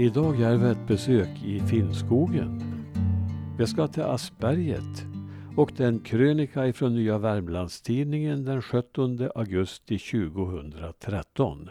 [0.00, 2.62] Idag gör vi ett besök i Finnskogen.
[3.58, 5.06] Vi ska till Aspberget
[5.56, 11.70] och den krönika ifrån Nya Värmlandstidningen den 17 augusti 2013.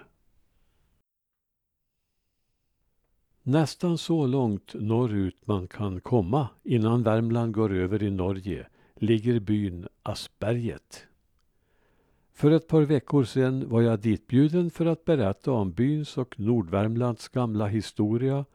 [3.43, 9.88] Nästan så långt norrut man kan komma innan Värmland går över i Norge ligger byn
[10.04, 11.07] Aspberget.
[12.37, 17.28] För ett par veckor sedan var jag ditbjuden för att berätta om byns och Nordvärmlands
[17.28, 18.45] gamla historia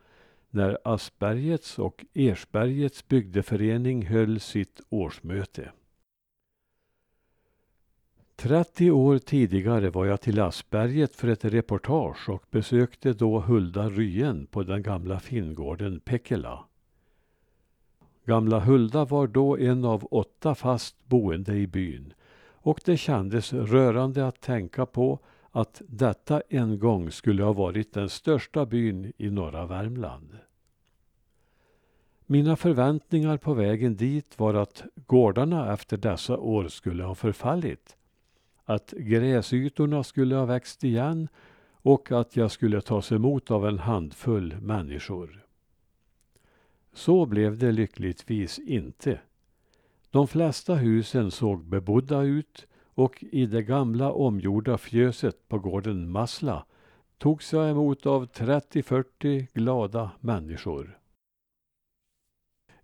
[0.50, 5.72] när Aspbergets och Ersbergets bygdeförening höll sitt årsmöte.
[8.36, 14.46] 30 år tidigare var jag till Aspberget för ett reportage och besökte då Hulda Ryen
[14.46, 16.64] på den gamla finngården Pekela.
[18.24, 22.14] Gamla Hulda var då en av åtta fast boende i byn
[22.62, 25.18] och det kändes rörande att tänka på
[25.50, 30.38] att detta en gång skulle ha varit den största byn i norra Värmland.
[32.26, 37.96] Mina förväntningar på vägen dit var att gårdarna efter dessa år skulle ha förfallit,
[38.64, 41.28] att gräsytorna skulle ha växt igen
[41.72, 45.46] och att jag skulle tas emot av en handfull människor.
[46.92, 49.20] Så blev det lyckligtvis inte.
[50.12, 56.64] De flesta husen såg bebodda ut och i det gamla omgjorda fjöset på gården Masla
[57.18, 60.98] togs jag emot av 30-40 glada människor.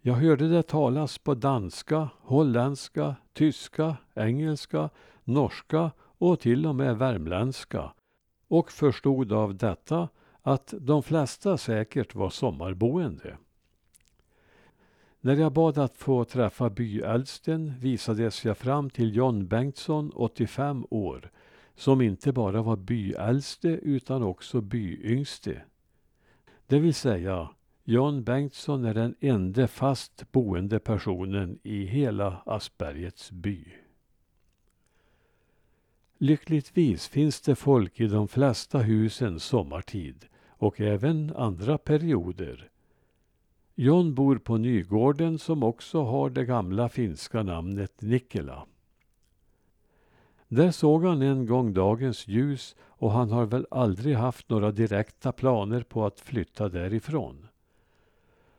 [0.01, 4.91] Jag hörde det talas på danska, holländska, tyska, engelska,
[5.25, 7.93] norska och till och med värmländska
[8.49, 10.09] och förstod av detta
[10.43, 13.37] att de flesta säkert var sommarboende.
[15.21, 21.31] När jag bad att få träffa byäldsten visades jag fram till John Bengtsson, 85 år,
[21.75, 25.63] som inte bara var byäldste utan också byyngste.
[26.67, 27.49] Det vill säga,
[27.85, 33.65] John Bengtsson är den enda fast boende personen i hela Aspergets by.
[36.19, 42.71] Lyckligtvis finns det folk i de flesta husen sommartid och även andra perioder
[43.81, 48.67] John bor på Nygården som också har det gamla finska namnet Nikkela.
[50.49, 55.33] Där såg han en gång dagens ljus och han har väl aldrig haft några direkta
[55.33, 57.47] planer på att flytta därifrån.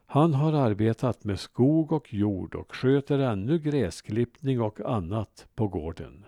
[0.06, 6.26] Han har arbetat med skog och jord och sköter ännu gräsklippning och annat på gården.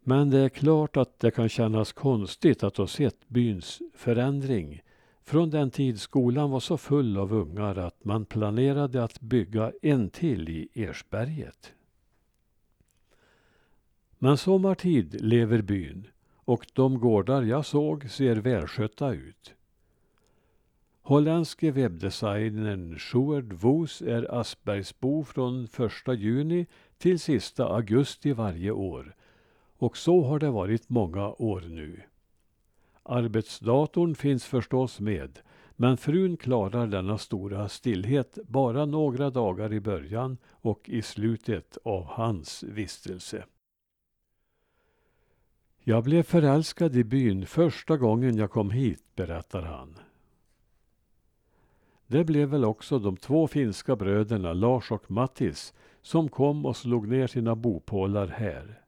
[0.00, 4.82] Men det är klart att det kan kännas konstigt att ha sett byns förändring
[5.24, 10.10] från den tid skolan var så full av ungar att man planerade att bygga en
[10.10, 11.72] till i Ersberget.
[14.18, 16.06] Men sommartid lever byn
[16.44, 19.54] och de gårdar jag såg ser välskötta ut.
[21.02, 26.66] Holländske webbdesignern Sjoerd Woos är Aspergsbo från 1 juni
[26.98, 29.14] till sista augusti varje år.
[29.76, 32.00] Och så har det varit många år nu.
[33.02, 35.38] Arbetsdatorn finns förstås med,
[35.76, 42.04] men frun klarar denna stora stillhet bara några dagar i början och i slutet av
[42.04, 43.44] hans vistelse.
[45.84, 49.98] Jag blev förälskad i byn första gången jag kom hit, berättar han.
[52.06, 57.08] Det blev väl också de två finska bröderna Lars och Mattis som kom och slog
[57.08, 58.81] ner sina bopålar här.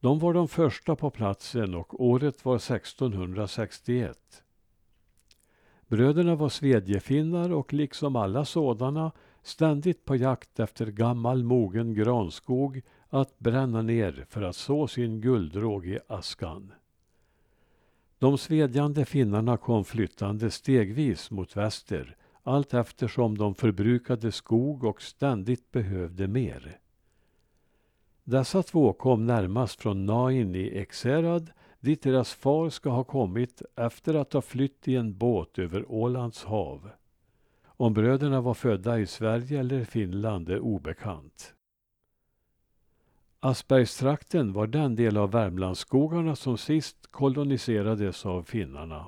[0.00, 4.42] De var de första på platsen och året var 1661.
[5.86, 9.12] Bröderna var svedjefinnar och liksom alla sådana
[9.42, 15.86] ständigt på jakt efter gammal mogen granskog att bränna ner för att så sin guldråg
[15.86, 16.72] i askan.
[18.18, 25.70] De svedjande finnarna kom flyttande stegvis mot väster allt eftersom de förbrukade skog och ständigt
[25.70, 26.78] behövde mer.
[28.24, 31.50] Dessa två kom närmast från Nain i Ekshärad
[31.80, 36.44] dit deras far ska ha kommit efter att ha flytt i en båt över Ålands
[36.44, 36.90] hav.
[37.64, 41.54] Om bröderna var födda i Sverige eller Finland är obekant.
[43.40, 49.06] Aspergstrakten var den del av Värmlandsskogarna som sist koloniserades av finnarna.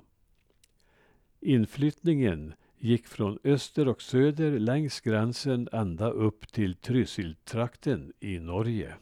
[1.40, 8.94] Inflyttningen gick från öster och söder längs gränsen ända upp till Trysiltrakten i Norge.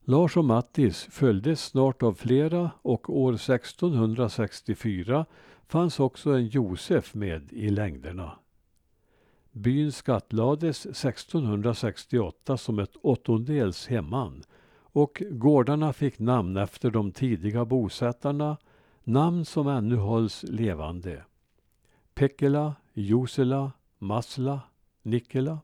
[0.00, 5.26] Lars och Mattis följdes snart av flera och år 1664
[5.66, 8.38] fanns också en Josef med i längderna.
[9.52, 14.42] Byn skattlades 1668 som ett åttondels hemman
[14.76, 18.56] och gårdarna fick namn efter de tidiga bosättarna
[19.06, 21.24] Namn som ännu hålls levande.
[22.14, 24.60] Pekela, Josela, Masla,
[25.02, 25.58] Nikkela.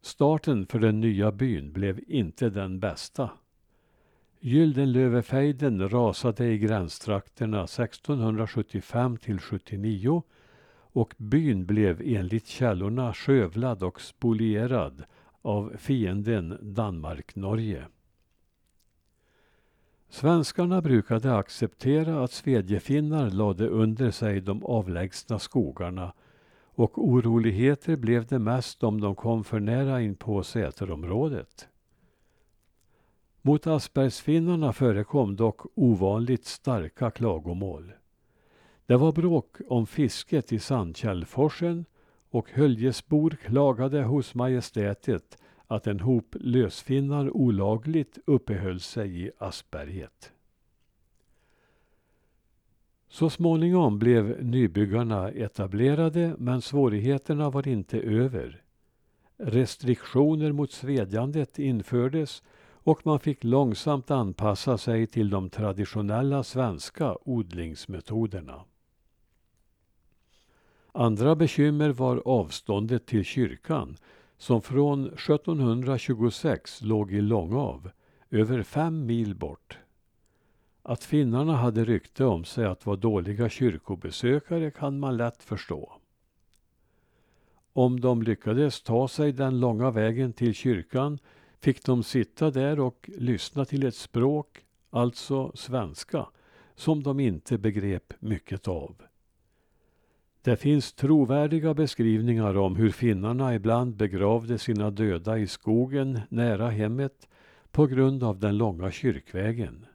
[0.00, 3.30] Starten för den nya byn blev inte den bästa.
[4.40, 10.22] Gyldenlövefejden rasade i gränstrakterna 1675 till 79
[10.92, 15.04] och byn blev enligt källorna skövlad och spolierad
[15.42, 17.86] av fienden Danmark-Norge.
[20.16, 26.12] Svenskarna brukade acceptera att svedjefinnar lade under sig de avlägsna skogarna
[26.64, 31.68] och oroligheter blev det mest om de kom för nära in på Säterområdet.
[33.42, 37.92] Mot Aspergsfinnarna förekom dock ovanligt starka klagomål.
[38.86, 41.84] Det var bråk om fisket i Sandkällforsen
[42.30, 50.32] och Höljesbor klagade hos majestätet att en hop lösfinnar olagligt uppehöll sig i Aspberget.
[53.08, 58.62] Så småningom blev nybyggarna etablerade men svårigheterna var inte över.
[59.36, 68.64] Restriktioner mot svedjandet infördes och man fick långsamt anpassa sig till de traditionella svenska odlingsmetoderna.
[70.92, 73.96] Andra bekymmer var avståndet till kyrkan
[74.38, 77.90] som från 1726 låg i Långav,
[78.30, 79.78] över fem mil bort.
[80.82, 85.92] Att finnarna hade rykte om sig att vara dåliga kyrkobesökare kan man lätt förstå.
[87.72, 91.18] Om de lyckades ta sig den långa vägen till kyrkan
[91.60, 96.26] fick de sitta där och lyssna till ett språk, alltså svenska,
[96.74, 99.02] som de inte begrep mycket av.
[100.46, 107.28] Det finns trovärdiga beskrivningar om hur finnarna ibland begravde sina döda i skogen nära hemmet
[107.70, 109.86] på grund av den långa kyrkvägen.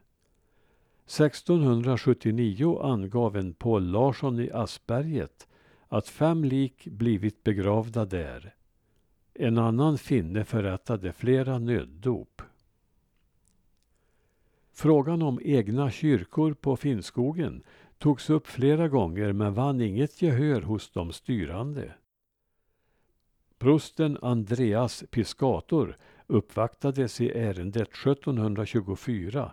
[1.06, 5.48] 1679 angav en Paul Larsson i Asperget
[5.88, 8.54] att fem lik blivit begravda där.
[9.34, 12.42] En annan finne förrättade flera nöddop.
[14.72, 17.62] Frågan om egna kyrkor på Finnskogen
[18.02, 21.92] togs upp flera gånger men vann inget gehör hos de styrande.
[23.58, 25.96] Prosten Andreas Piscator
[26.26, 29.52] uppvaktades i ärendet 1724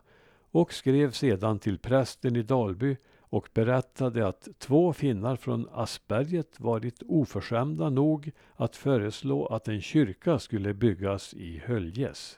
[0.52, 7.04] och skrev sedan till prästen i Dalby och berättade att två finnar från Asperget varit
[7.08, 12.38] oförskämda nog att föreslå att en kyrka skulle byggas i Höljes.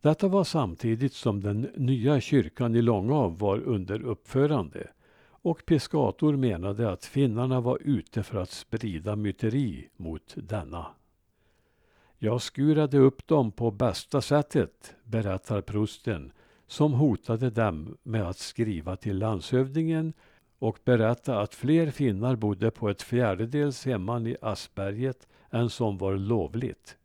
[0.00, 4.90] Detta var samtidigt som den nya kyrkan i Långav var under uppförande
[5.30, 10.86] och Piscator menade att finnarna var ute för att sprida myteri mot denna.
[12.18, 16.32] Jag skurade upp dem på bästa sättet, berättar prosten
[16.66, 20.12] som hotade dem med att skriva till landshövdingen
[20.58, 26.16] och berätta att fler finnar bodde på ett fjärdedels hemman i Asperget än som var
[26.16, 26.96] lovligt.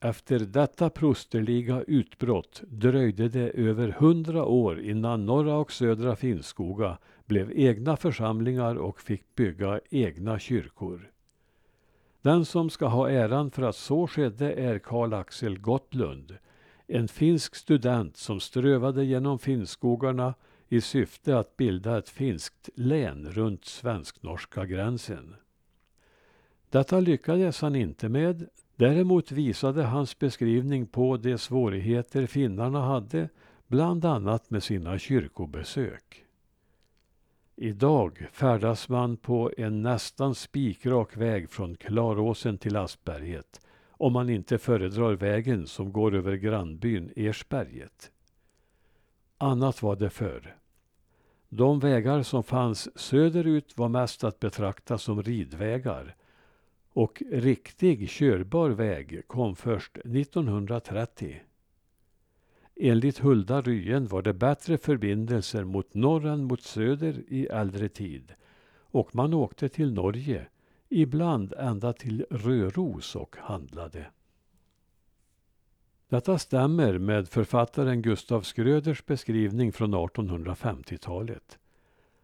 [0.00, 7.52] Efter detta prosterliga utbrott dröjde det över hundra år innan norra och södra Finnskoga blev
[7.58, 11.10] egna församlingar och fick bygga egna kyrkor.
[12.22, 16.36] Den som ska ha äran för att så skedde är Karl Axel Gottlund,
[16.86, 20.34] en finsk student som strövade genom Finnskogarna
[20.68, 25.34] i syfte att bilda ett finskt län runt svensk-norska gränsen.
[26.70, 33.28] Detta lyckades han inte med Däremot visade hans beskrivning på de svårigheter finnarna hade,
[33.66, 36.24] bland annat med sina kyrkobesök.
[37.56, 43.60] Idag färdas man på en nästan spikrak väg från Klaråsen till Asperget
[43.98, 48.10] om man inte föredrar vägen som går över grannbyn Ersberget.
[49.38, 50.56] Annat var det förr.
[51.48, 56.16] De vägar som fanns söderut var mest att betrakta som ridvägar
[56.96, 61.40] och riktig körbar väg kom först 1930.
[62.76, 68.34] Enligt Hulda Ryen var det bättre förbindelser mot norr än mot söder i äldre tid
[68.78, 70.46] och man åkte till Norge,
[70.88, 74.06] ibland ända till Röros och handlade.
[76.08, 81.58] Detta stämmer med författaren Gustav Skröders beskrivning från 1850-talet.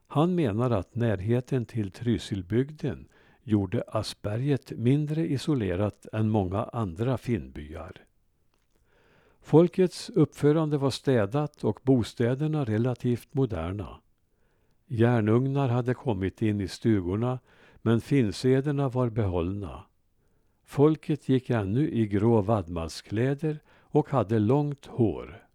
[0.07, 3.09] Han menar att närheten till Trysilbygden
[3.45, 7.93] gjorde Asperget mindre isolerat än många andra finnbyar.
[9.41, 14.01] Folkets uppförande var städat och bostäderna relativt moderna.
[14.87, 17.39] Järnugnar hade kommit in i stugorna
[17.83, 19.85] men finnsederna var behållna.
[20.65, 25.47] Folket gick ännu i grå vadmalskläder och hade långt hår.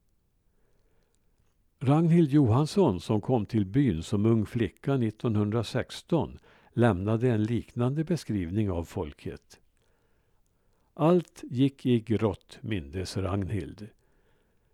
[1.79, 6.39] Ragnhild Johansson som kom till byn som ung flicka 1916
[6.77, 9.59] lämnade en liknande beskrivning av folket.
[10.93, 13.87] Allt gick i grått, mindes Ragnhild.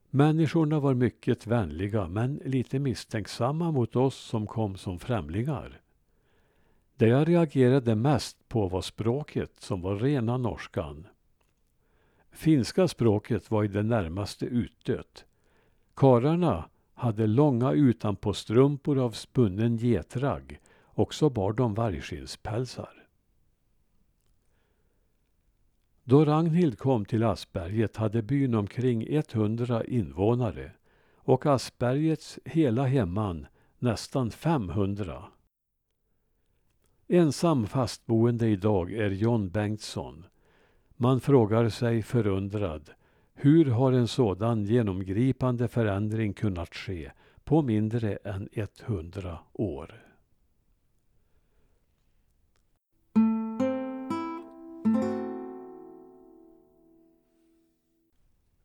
[0.09, 5.81] Människorna var mycket vänliga men lite misstänksamma mot oss som kom som främlingar.
[6.95, 11.07] Det jag reagerade mest på var språket som var rena norskan.
[12.31, 15.25] Finska språket var i det närmaste utdött.
[15.93, 20.59] Kararna hade långa utanpåstrumpor av spunnen getragg
[20.93, 23.07] och så bar de vargskinnspälsar.
[26.03, 30.71] Då Ragnhild kom till Asperget hade byn omkring 100 invånare
[31.15, 33.47] och Aspergets hela hemman
[33.79, 35.23] nästan 500.
[37.07, 40.25] Ensam fastboende idag är John Bengtsson.
[40.95, 42.89] Man frågar sig förundrad
[43.33, 47.11] hur har en sådan genomgripande förändring kunnat ske
[47.43, 48.49] på mindre än
[48.85, 50.12] 100 år?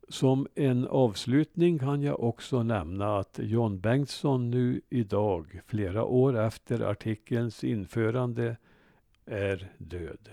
[0.09, 6.81] Som en avslutning kan jag också nämna att John Bengtsson nu idag, flera år efter
[6.81, 8.57] artikelns införande,
[9.27, 10.29] är död.